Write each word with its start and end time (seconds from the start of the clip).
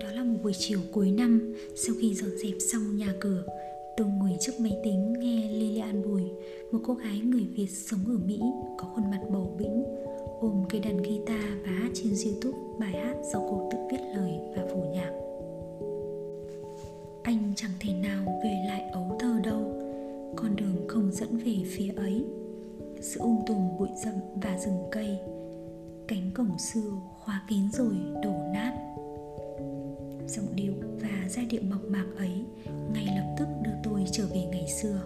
đó 0.00 0.08
là 0.12 0.24
một 0.24 0.36
buổi 0.42 0.52
chiều 0.58 0.80
cuối 0.92 1.10
năm, 1.10 1.54
sau 1.76 1.94
khi 2.00 2.14
dọn 2.14 2.30
dẹp 2.42 2.54
xong 2.72 2.96
nhà 2.96 3.14
cửa, 3.20 3.44
tôi 3.96 4.06
ngồi 4.06 4.36
trước 4.40 4.52
máy 4.60 4.72
tính 4.84 5.12
nghe 5.18 5.50
Lilian 5.52 6.02
Bùi, 6.02 6.22
một 6.72 6.78
cô 6.84 6.94
gái 6.94 7.18
người 7.18 7.46
Việt 7.56 7.70
sống 7.70 8.00
ở 8.06 8.18
Mỹ, 8.26 8.40
có 8.78 8.88
khuôn 8.94 9.10
mặt 9.10 9.20
bầu 9.30 9.56
bĩnh, 9.58 9.84
ôm 10.40 10.64
cây 10.68 10.80
đàn 10.80 10.96
guitar 10.96 11.44
và 11.64 11.70
hát 11.70 11.90
trên 11.94 12.12
YouTube 12.24 12.58
bài 12.78 12.92
hát 12.92 13.16
do 13.32 13.38
cô 13.38 13.68
tự 13.72 13.78
viết 13.90 14.00
lời 14.16 14.32
và 14.56 14.66
phổ 14.72 14.84
nhạc. 14.92 15.12
Anh 17.22 17.52
chẳng 17.56 17.70
thể 17.80 17.92
nào 17.92 18.40
về 18.44 18.64
lại 18.68 18.82
ấu 18.92 19.16
thơ 19.20 19.40
đâu, 19.44 19.82
con 20.36 20.56
đường 20.56 20.88
không 20.88 21.12
dẫn 21.12 21.36
về 21.36 21.56
phía 21.66 21.88
ấy. 21.96 22.24
Sự 23.00 23.20
um 23.20 23.38
tùm 23.46 23.78
bụi 23.78 23.88
rậm 24.04 24.14
và 24.42 24.58
rừng 24.58 24.82
cây, 24.90 25.18
cánh 26.08 26.30
cổng 26.34 26.58
xưa 26.58 26.90
khóa 27.18 27.42
kín 27.48 27.62
rồi 27.72 27.94
đổ 28.22 28.34
nát 28.52 28.85
giọng 30.26 30.56
điệu 30.56 30.72
và 31.00 31.28
giai 31.28 31.44
điệu 31.44 31.60
mộc 31.70 31.84
mạc 31.88 32.06
ấy 32.16 32.44
ngay 32.92 33.06
lập 33.16 33.34
tức 33.38 33.46
đưa 33.62 33.74
tôi 33.82 34.04
trở 34.12 34.26
về 34.26 34.44
ngày 34.50 34.68
xưa. 34.82 35.00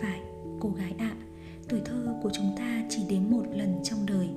Phải 0.00 0.20
cô 0.60 0.68
gái 0.68 0.94
ạ 0.98 1.16
à, 1.20 1.26
tuổi 1.68 1.80
thơ 1.84 2.14
của 2.22 2.30
chúng 2.32 2.54
ta 2.56 2.84
chỉ 2.88 3.02
đến 3.08 3.30
một 3.30 3.44
lần 3.52 3.80
trong 3.84 4.06
đời. 4.06 4.28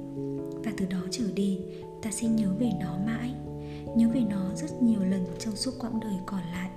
Và 0.66 0.72
từ 0.78 0.86
đó 0.86 1.02
trở 1.12 1.26
đi 1.36 1.60
ta 2.02 2.12
sẽ 2.12 2.28
nhớ 2.28 2.54
về 2.60 2.72
nó 2.80 2.98
mãi 3.06 3.34
nhớ 3.98 4.08
về 4.14 4.22
nó 4.30 4.52
rất 4.56 4.82
nhiều 4.82 5.00
lần 5.00 5.26
trong 5.40 5.56
suốt 5.56 5.72
quãng 5.80 6.00
đời 6.00 6.16
còn 6.26 6.42
lại. 6.52 6.70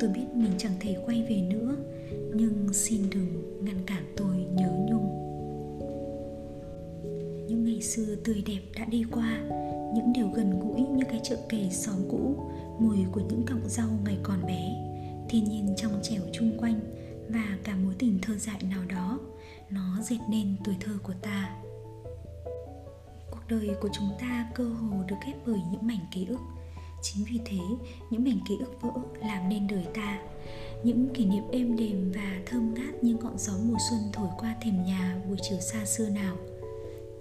Tôi 0.00 0.10
biết 0.14 0.26
mình 0.34 0.50
chẳng 0.58 0.72
thể 0.80 0.96
quay 1.06 1.22
về 1.28 1.40
nữa 1.40 1.76
nhưng 2.34 2.68
xin 2.72 3.00
đừng 3.10 3.58
ngăn 3.64 3.76
cản 3.86 4.04
tôi 4.16 4.36
nhớ 4.36 4.70
nhung. 4.88 5.20
Những 7.48 7.64
ngày 7.64 7.82
xưa 7.82 8.16
tươi 8.24 8.42
đẹp 8.46 8.60
đã 8.76 8.84
đi 8.84 9.04
qua 9.12 9.42
những 9.94 10.12
điều 10.14 10.28
gần 10.28 10.60
gũi 10.60 10.73
chợ 11.24 11.36
kề 11.48 11.70
xóm 11.70 11.96
cũ, 12.10 12.50
mùi 12.78 12.98
của 13.12 13.20
những 13.20 13.46
cọng 13.46 13.68
rau 13.68 13.88
ngày 14.04 14.18
còn 14.22 14.46
bé. 14.46 14.90
Thiên 15.28 15.44
nhiên 15.44 15.74
trong 15.76 16.00
trẻo 16.02 16.22
chung 16.32 16.58
quanh 16.58 16.80
và 17.28 17.58
cả 17.64 17.76
mối 17.84 17.94
tình 17.98 18.18
thơ 18.22 18.36
dại 18.36 18.62
nào 18.62 18.82
đó, 18.88 19.18
nó 19.70 19.98
dệt 20.02 20.18
nên 20.28 20.56
tuổi 20.64 20.76
thơ 20.80 20.92
của 21.02 21.12
ta. 21.22 21.56
Cuộc 23.30 23.42
đời 23.48 23.70
của 23.80 23.88
chúng 23.92 24.08
ta 24.20 24.50
cơ 24.54 24.64
hồ 24.64 25.02
được 25.08 25.16
ghép 25.26 25.36
bởi 25.46 25.60
những 25.72 25.86
mảnh 25.86 26.06
ký 26.12 26.26
ức. 26.26 26.40
Chính 27.02 27.24
vì 27.30 27.40
thế, 27.44 27.58
những 28.10 28.24
mảnh 28.24 28.38
ký 28.48 28.54
ức 28.60 28.82
vỡ 28.82 28.90
làm 29.20 29.48
nên 29.48 29.66
đời 29.66 29.86
ta. 29.94 30.18
Những 30.84 31.08
kỷ 31.14 31.24
niệm 31.24 31.44
êm 31.52 31.76
đềm 31.76 32.12
và 32.14 32.40
thơm 32.46 32.74
ngát 32.74 33.04
như 33.04 33.16
ngọn 33.16 33.38
gió 33.38 33.52
mùa 33.68 33.78
xuân 33.90 34.00
thổi 34.12 34.28
qua 34.38 34.56
thềm 34.62 34.84
nhà 34.84 35.20
buổi 35.28 35.36
chiều 35.42 35.60
xa 35.60 35.84
xưa 35.84 36.08
nào. 36.08 36.36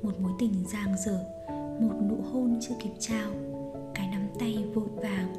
Một 0.01 0.19
mối 0.19 0.31
tình 0.39 0.53
giang 0.71 0.95
dở, 1.05 1.25
một 1.79 1.95
nụ 2.09 2.17
hôn 2.31 2.59
chưa 2.61 2.75
kịp 2.83 2.91
trao 2.99 3.52
tay 4.39 4.65
vội 4.73 4.87
vàng, 4.95 5.33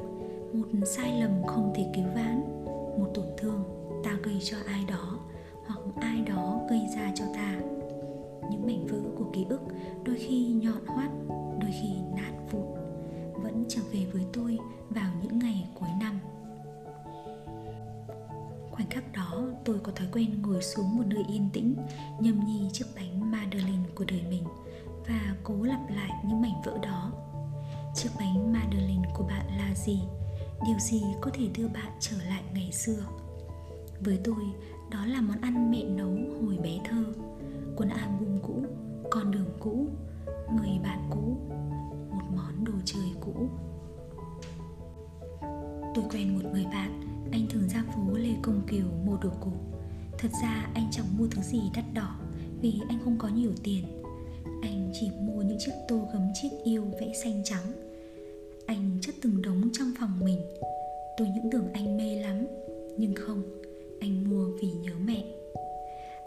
một 0.53 0.67
sai 0.85 1.21
lầm 1.21 1.45
không 1.47 1.73
thể 1.75 1.85
cứu 1.95 2.05
vãn, 2.15 2.65
một 2.99 3.11
tổn 3.13 3.25
thương 3.37 3.63
ta 4.03 4.11
gây 4.23 4.39
cho 4.43 4.57
ai 4.67 4.85
đó 4.87 5.19
hoặc 5.67 5.79
ai 6.01 6.21
đó 6.21 6.59
gây 6.69 6.81
ra 6.95 7.11
cho 7.15 7.25
ta. 7.33 7.59
Những 8.51 8.65
mảnh 8.65 8.87
vỡ 8.87 8.97
của 9.17 9.25
ký 9.33 9.45
ức 9.49 9.61
đôi 10.03 10.15
khi 10.15 10.47
nhọn 10.47 10.85
hoắt, 10.87 11.09
đôi 11.61 11.71
khi 11.81 11.89
nát 12.15 12.31
vụn, 12.51 12.65
vẫn 13.43 13.65
trở 13.67 13.81
về 13.91 14.05
với 14.13 14.25
tôi 14.33 14.57
vào 14.89 15.11
những 15.21 15.39
ngày 15.39 15.67
cuối 15.79 15.89
năm. 15.99 16.19
Khoảnh 18.71 18.89
khắc 18.89 19.13
đó, 19.13 19.43
tôi 19.65 19.79
có 19.79 19.91
thói 19.91 20.07
quen 20.11 20.41
ngồi 20.41 20.63
xuống 20.63 20.97
một 20.97 21.03
nơi 21.07 21.23
yên 21.27 21.49
tĩnh, 21.53 21.75
nhâm 22.19 22.45
nhi 22.45 22.69
chiếc 22.73 22.85
bánh 22.95 23.31
madeleine 23.31 23.89
của 23.95 24.05
đời 24.07 24.21
mình 24.29 24.43
và 25.07 25.35
cố 25.43 25.63
lặp 25.63 25.89
lại 25.89 26.11
những 26.27 26.41
mảnh 26.41 26.61
vỡ 26.65 26.77
đó 26.83 27.11
chiếc 27.95 28.09
bánh 28.19 28.53
madeleine 28.53 29.09
của 29.13 29.23
bạn 29.23 29.45
là 29.57 29.75
gì? 29.75 29.99
Điều 30.65 30.79
gì 30.79 31.01
có 31.21 31.31
thể 31.33 31.47
đưa 31.57 31.67
bạn 31.67 31.91
trở 31.99 32.17
lại 32.29 32.43
ngày 32.53 32.71
xưa? 32.71 33.05
Với 33.99 34.19
tôi, 34.23 34.43
đó 34.91 35.05
là 35.05 35.21
món 35.21 35.41
ăn 35.41 35.71
mẹ 35.71 35.83
nấu 35.83 36.17
hồi 36.41 36.57
bé 36.63 36.79
thơ. 36.89 37.03
Cuốn 37.75 37.89
album 37.89 38.39
cũ, 38.43 38.63
con 39.11 39.31
đường 39.31 39.49
cũ, 39.59 39.87
người 40.55 40.79
bạn 40.83 41.07
cũ, 41.09 41.37
một 42.11 42.23
món 42.35 42.65
đồ 42.65 42.73
chơi 42.85 43.11
cũ. 43.21 43.49
Tôi 45.95 46.05
quen 46.11 46.33
một 46.33 46.49
người 46.51 46.65
bạn, 46.65 47.01
anh 47.31 47.47
thường 47.49 47.69
ra 47.69 47.83
phố 47.95 48.13
lê 48.13 48.35
công 48.41 48.61
kiều 48.67 48.87
mua 49.05 49.17
đồ 49.17 49.29
cũ 49.41 49.51
thật 50.17 50.31
ra 50.41 50.67
anh 50.73 50.87
chẳng 50.91 51.05
mua 51.17 51.27
thứ 51.27 51.41
gì 51.41 51.61
đắt 51.75 51.85
đỏ 51.93 52.15
vì 52.61 52.81
anh 52.89 52.99
không 53.03 53.17
có 53.17 53.27
nhiều 53.27 53.51
tiền. 53.63 54.03
Anh 54.61 54.91
chỉ 54.93 55.09
mua 55.19 55.41
những 55.41 55.57
chiếc 55.59 55.71
tô 55.87 56.07
gấm 56.13 56.21
chiếc 56.33 56.49
yêu 56.63 56.83
vẽ 57.01 57.13
xanh 57.23 57.43
trắng 57.43 57.84
anh 58.65 58.97
chất 59.01 59.15
từng 59.21 59.41
đống 59.41 59.69
trong 59.73 59.91
phòng 59.99 60.11
mình. 60.23 60.39
Tôi 61.17 61.27
những 61.35 61.51
tưởng 61.51 61.67
anh 61.73 61.97
mê 61.97 62.15
lắm, 62.15 62.45
nhưng 62.97 63.15
không, 63.15 63.43
anh 63.99 64.29
mua 64.29 64.45
vì 64.61 64.67
nhớ 64.67 64.91
mẹ. 65.05 65.23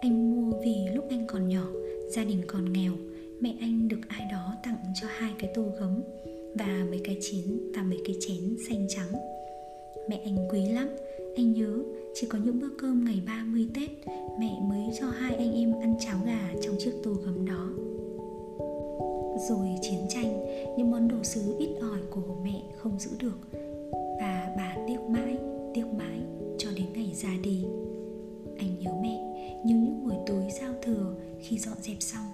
Anh 0.00 0.30
mua 0.30 0.58
vì 0.64 0.76
lúc 0.94 1.04
anh 1.10 1.26
còn 1.26 1.48
nhỏ, 1.48 1.66
gia 2.10 2.24
đình 2.24 2.42
còn 2.46 2.72
nghèo, 2.72 2.92
mẹ 3.40 3.54
anh 3.60 3.88
được 3.88 4.00
ai 4.08 4.28
đó 4.32 4.54
tặng 4.64 4.92
cho 5.00 5.06
hai 5.10 5.32
cái 5.38 5.50
tô 5.54 5.64
gấm 5.80 6.02
và 6.54 6.86
mấy 6.90 7.00
cái 7.04 7.18
chén 7.20 7.72
và 7.74 7.82
mấy 7.82 7.98
cái 8.04 8.16
chén 8.20 8.56
xanh 8.68 8.86
trắng. 8.88 9.12
Mẹ 10.08 10.20
anh 10.24 10.48
quý 10.50 10.60
lắm, 10.66 10.88
anh 11.36 11.52
nhớ, 11.52 11.78
chỉ 12.14 12.26
có 12.26 12.38
những 12.44 12.60
bữa 12.60 12.70
cơm 12.78 13.04
ngày 13.04 13.22
30 13.26 13.68
Tết, 13.74 13.90
mẹ 14.38 14.58
mới 14.68 14.82
cho 15.00 15.06
hai 15.06 15.34
anh 15.34 15.54
em 15.54 15.80
ăn 15.80 15.96
cháo 16.00 16.18
gà 16.26 16.52
trong 16.62 16.74
chiếc 16.78 16.92
tô 17.04 17.12
gấm 17.24 17.46
đó 17.46 17.87
rồi 19.48 19.68
chiến 19.82 20.00
tranh, 20.08 20.46
những 20.76 20.90
món 20.90 21.08
đồ 21.08 21.16
sứ 21.22 21.56
ít 21.58 21.74
ỏi 21.80 21.98
của 22.10 22.34
mẹ 22.44 22.62
không 22.76 22.98
giữ 22.98 23.10
được. 23.18 23.38
Và 24.20 24.54
bà 24.56 24.76
tiếc 24.88 25.00
mãi 25.08 25.38
tiếc 25.74 25.86
mãi 25.86 26.20
cho 26.58 26.70
đến 26.76 26.86
ngày 26.92 27.12
ra 27.14 27.30
đi. 27.42 27.64
Anh 28.58 28.78
nhớ 28.78 28.90
mẹ 29.02 29.18
như 29.64 29.74
những 29.74 30.04
buổi 30.04 30.14
tối 30.26 30.44
giao 30.60 30.72
thừa 30.82 31.14
khi 31.40 31.58
dọn 31.58 31.76
dẹp 31.82 31.96
xong, 32.00 32.24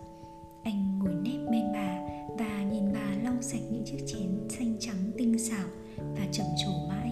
anh 0.62 0.98
ngồi 0.98 1.14
nép 1.14 1.50
bên 1.50 1.72
bà 1.72 2.08
và 2.38 2.62
nhìn 2.72 2.92
bà 2.94 3.16
lau 3.24 3.34
sạch 3.40 3.62
những 3.70 3.82
chiếc 3.84 3.98
chén 4.06 4.48
xanh 4.48 4.76
trắng 4.80 5.10
tinh 5.18 5.38
xảo 5.38 5.66
và 5.96 6.26
trầm 6.32 6.46
trồ 6.64 6.70
mãi. 6.88 7.10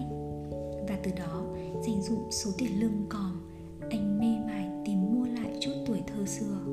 Và 0.87 0.99
từ 1.03 1.11
đó, 1.17 1.45
dành 1.87 2.01
dụm 2.01 2.29
số 2.31 2.51
tiền 2.57 2.79
lương 2.79 3.05
còn, 3.09 3.31
anh 3.89 4.19
mê 4.19 4.51
mải 4.51 4.67
tìm 4.85 5.13
mua 5.13 5.25
lại 5.25 5.57
chút 5.59 5.71
tuổi 5.87 6.01
thơ 6.07 6.25
xưa 6.25 6.72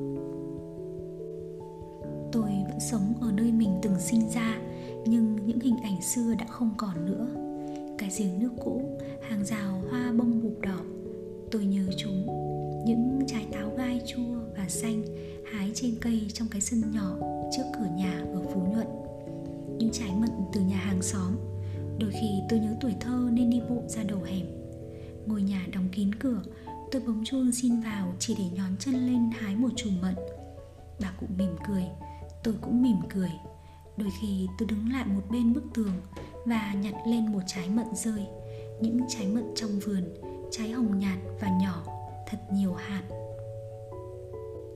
sống 2.91 3.13
ở 3.21 3.31
nơi 3.31 3.51
mình 3.51 3.79
từng 3.81 3.99
sinh 3.99 4.29
ra, 4.29 4.59
nhưng 5.05 5.45
những 5.45 5.59
hình 5.59 5.77
ảnh 5.83 6.01
xưa 6.01 6.35
đã 6.39 6.45
không 6.45 6.71
còn 6.77 7.05
nữa. 7.05 7.27
Cái 7.97 8.09
giếng 8.17 8.39
nước 8.39 8.51
cũ, 8.63 8.99
hàng 9.29 9.45
rào 9.45 9.81
hoa 9.89 10.11
bông 10.17 10.41
bụp 10.43 10.59
đỏ, 10.61 10.77
tôi 11.51 11.65
nhớ 11.65 11.83
chúng. 11.97 12.25
Những 12.85 13.19
trái 13.27 13.47
táo 13.51 13.69
gai 13.77 14.01
chua 14.07 14.39
và 14.57 14.69
xanh 14.69 15.03
hái 15.51 15.71
trên 15.75 15.95
cây 16.01 16.27
trong 16.33 16.47
cái 16.47 16.61
sân 16.61 16.83
nhỏ 16.91 17.17
trước 17.51 17.63
cửa 17.73 17.87
nhà 17.97 18.25
ở 18.33 18.41
phú 18.53 18.61
nhuận. 18.71 18.87
Những 19.77 19.91
trái 19.91 20.11
mận 20.19 20.29
từ 20.53 20.61
nhà 20.61 20.77
hàng 20.77 21.01
xóm. 21.01 21.35
Đôi 21.99 22.11
khi 22.11 22.29
tôi 22.49 22.59
nhớ 22.59 22.75
tuổi 22.81 22.93
thơ 22.99 23.29
nên 23.31 23.49
đi 23.49 23.61
bộ 23.69 23.81
ra 23.87 24.03
đầu 24.03 24.19
hẻm. 24.23 24.45
Ngôi 25.25 25.41
nhà 25.41 25.67
đóng 25.73 25.89
kín 25.91 26.15
cửa, 26.15 26.41
tôi 26.91 27.01
bấm 27.05 27.23
chuông 27.25 27.51
xin 27.51 27.79
vào 27.79 28.13
chỉ 28.19 28.35
để 28.37 28.45
nhón 28.55 28.77
chân 28.79 28.95
lên 28.95 29.29
hái 29.39 29.55
một 29.55 29.69
chùm 29.75 30.01
mận. 30.01 30.15
Bà 31.01 31.11
cụ 31.19 31.27
mỉm 31.37 31.55
cười 31.67 31.83
tôi 32.43 32.53
cũng 32.61 32.81
mỉm 32.81 32.97
cười. 33.09 33.31
Đôi 33.97 34.09
khi 34.21 34.47
tôi 34.57 34.67
đứng 34.67 34.93
lại 34.93 35.05
một 35.05 35.21
bên 35.31 35.53
bức 35.53 35.63
tường 35.73 35.93
và 36.45 36.73
nhặt 36.73 36.93
lên 37.07 37.31
một 37.31 37.39
trái 37.47 37.69
mận 37.69 37.95
rơi. 37.95 38.27
Những 38.81 38.99
trái 39.09 39.27
mận 39.27 39.51
trong 39.55 39.79
vườn, 39.85 40.03
trái 40.51 40.71
hồng 40.71 40.99
nhạt 40.99 41.17
và 41.41 41.49
nhỏ, 41.61 41.83
thật 42.27 42.37
nhiều 42.53 42.73
hạt. 42.73 43.03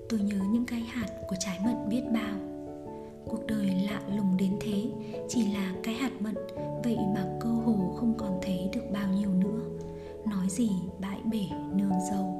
Tôi 0.10 0.20
nhớ 0.20 0.38
những 0.52 0.66
cái 0.66 0.80
hạt 0.80 1.08
của 1.28 1.36
trái 1.40 1.60
mận 1.66 1.90
biết 1.90 2.04
bao. 2.14 2.36
Cuộc 3.26 3.48
đời 3.48 3.66
lạ 3.66 4.02
lùng 4.16 4.38
đến 4.38 4.58
thế, 4.62 4.90
chỉ 5.30 5.54
là 5.54 5.74
cái 5.84 5.94
hạt 5.94 6.12
mận, 6.20 6.36
vậy 6.84 6.98
mà 7.16 7.26
cơ 7.42 7.50
hồ 7.50 7.96
không 7.98 8.14
còn 8.18 8.40
thấy 8.42 8.70
được 8.74 8.84
bao 8.94 9.08
nhiêu 9.08 9.30
nữa. 9.34 9.62
Nói 10.26 10.50
gì 10.50 10.70
bãi 11.00 11.22
bể, 11.32 11.46
nương 11.74 12.02
dâu 12.12 12.35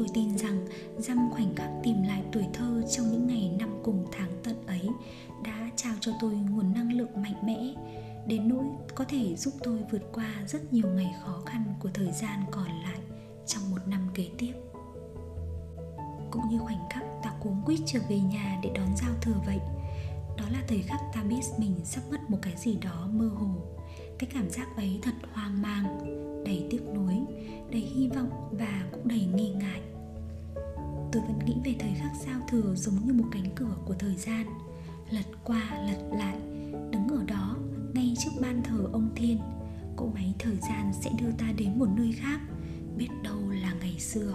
tôi 0.00 0.08
tin 0.14 0.38
rằng 0.38 0.66
dăm 0.98 1.30
khoảnh 1.32 1.54
khắc 1.54 1.70
tìm 1.82 2.02
lại 2.02 2.22
tuổi 2.32 2.44
thơ 2.52 2.82
trong 2.90 3.10
những 3.12 3.26
ngày 3.26 3.50
năm 3.58 3.68
cùng 3.82 4.06
tháng 4.12 4.30
tận 4.42 4.66
ấy 4.66 4.88
đã 5.44 5.70
trao 5.76 5.94
cho 6.00 6.12
tôi 6.20 6.32
nguồn 6.32 6.72
năng 6.72 6.92
lượng 6.92 7.22
mạnh 7.22 7.46
mẽ. 7.46 7.74
Đến 8.26 8.48
nỗi 8.48 8.64
có 8.94 9.04
thể 9.04 9.36
giúp 9.36 9.54
tôi 9.62 9.78
vượt 9.90 10.02
qua 10.12 10.34
rất 10.46 10.72
nhiều 10.72 10.86
ngày 10.94 11.14
khó 11.24 11.42
khăn 11.46 11.64
của 11.80 11.88
thời 11.94 12.12
gian 12.12 12.44
còn 12.50 12.66
lại 12.66 12.98
trong 13.46 13.70
một 13.70 13.78
năm 13.86 14.08
kế 14.14 14.28
tiếp. 14.38 14.52
Cũng 16.30 16.42
như 16.50 16.58
khoảnh 16.58 16.88
khắc 16.90 17.04
ta 17.22 17.32
cuống 17.40 17.62
quýt 17.66 17.80
trở 17.86 18.00
về 18.08 18.18
nhà 18.18 18.60
để 18.62 18.70
đón 18.74 18.96
giao 18.96 19.10
thừa 19.20 19.40
vậy, 19.46 19.58
đó 20.36 20.44
là 20.52 20.62
thời 20.68 20.82
khắc 20.82 21.00
ta 21.14 21.22
biết 21.22 21.42
mình 21.58 21.74
sắp 21.84 22.02
mất 22.10 22.30
một 22.30 22.38
cái 22.42 22.54
gì 22.56 22.76
đó 22.82 23.08
mơ 23.12 23.28
hồ. 23.28 23.54
Cái 24.18 24.30
cảm 24.34 24.50
giác 24.50 24.76
ấy 24.76 24.98
thật 25.02 25.14
hoang 25.32 25.62
mang, 25.62 25.98
đầy 26.44 26.66
tiếc 26.70 26.80
nuối, 26.94 27.14
đầy 27.70 27.80
hy 27.80 28.08
vọng 28.08 28.30
và 28.50 28.69
đầy 29.10 29.26
nghi 29.34 29.50
ngại. 29.50 29.80
Tôi 31.12 31.22
vẫn 31.22 31.38
nghĩ 31.46 31.54
về 31.64 31.74
thời 31.78 31.90
khắc 31.98 32.12
giao 32.26 32.40
thừa 32.50 32.74
giống 32.74 32.94
như 33.06 33.12
một 33.12 33.24
cánh 33.32 33.50
cửa 33.54 33.76
của 33.86 33.94
thời 33.98 34.16
gian 34.16 34.46
lật 35.10 35.26
qua 35.44 35.86
lật 35.86 36.16
lại 36.18 36.36
đứng 36.90 37.08
ở 37.08 37.24
đó, 37.26 37.56
ngay 37.94 38.14
trước 38.18 38.30
ban 38.40 38.62
thờ 38.62 38.88
ông 38.92 39.08
thiên. 39.16 39.38
Cỗ 39.96 40.06
máy 40.14 40.34
thời 40.38 40.56
gian 40.56 40.92
sẽ 41.00 41.10
đưa 41.22 41.30
ta 41.38 41.52
đến 41.58 41.78
một 41.78 41.88
nơi 41.96 42.12
khác 42.16 42.40
biết 42.96 43.08
đâu 43.22 43.50
là 43.62 43.74
ngày 43.80 43.96
xưa. 43.98 44.34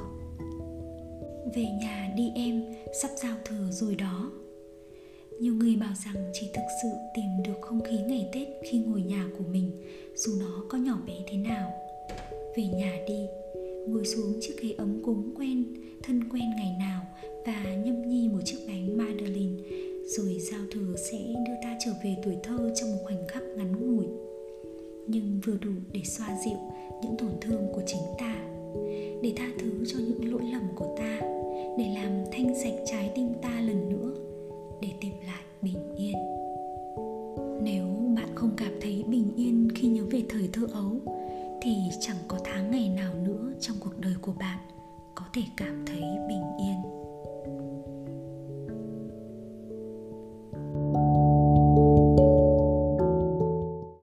Về 1.55 1.65
nhà 1.81 2.13
đi 2.17 2.31
em 2.35 2.63
sắp 3.01 3.11
giao 3.23 3.37
thừa 3.45 3.71
rồi 3.71 3.95
đó. 3.95 4.31
Nhiều 5.39 5.53
người 5.53 5.75
bảo 5.75 5.93
rằng 6.05 6.31
chỉ 6.33 6.49
thực 6.53 6.65
sự 6.81 6.89
tìm 7.15 7.43
được 7.45 7.61
không 7.61 7.83
khí 7.83 7.97
ngày 7.97 8.29
tết 8.33 8.47
khi 8.71 8.79
ngồi 8.79 9.01
nhà 9.01 9.25
của 9.37 9.43
mình 9.51 9.71
dù 10.15 10.31
nó 10.39 10.63
có 10.69 10.77
nhỏ 10.77 10.97
bé 11.07 11.13
thế 11.27 11.37
nào. 11.37 11.71
Về 12.57 12.63
nhà 12.63 12.97
đi 13.07 13.27
ngồi 13.87 14.05
xuống 14.05 14.33
chiếc 14.41 14.53
ghế 14.61 14.71
ấm 14.71 15.01
cúng 15.03 15.31
quen 15.37 15.65
thân 16.03 16.29
quen 16.29 16.43
ngày 16.57 16.75
nào 16.79 17.01
và 17.45 17.75
nhâm 17.85 18.09
nhi 18.09 18.29
một 18.33 18.39
chiếc 18.45 18.57
bánh 18.67 18.97
Madeleine, 18.97 19.63
rồi 20.05 20.39
giao 20.39 20.61
thừa 20.71 20.95
sẽ 21.11 21.17
đưa 21.47 21.53
ta 21.63 21.77
trở 21.85 21.91
về 22.03 22.15
tuổi 22.25 22.35
thơ 22.43 22.73
trong 22.75 22.91
một 22.91 22.97
khoảnh 23.03 23.27
khắc 23.27 23.43
ngắn 23.57 23.95
ngủi. 23.95 24.05
Nhưng 25.07 25.39
vừa 25.45 25.57
đủ 25.61 25.71
để 25.93 26.01
xoa 26.03 26.37
dịu 26.45 26.57
những 27.03 27.17
tổn 27.17 27.31
thương 27.41 27.67
của 27.73 27.81
chính 27.85 28.01
ta. 28.17 28.35
Để 29.23 29.33
tha 29.35 29.51
thứ 29.59 29.85
cho 29.87 29.99
những 29.99 30.31
lỗi 30.31 30.41
lầm 30.51 30.63
của 30.75 30.94
thể 45.35 45.43
cảm 45.57 45.85
thấy 45.85 46.01
bị 46.27 46.34